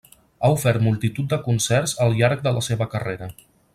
[0.45, 3.29] Ha ofert multitud de concerts al llarg de la seva carrera.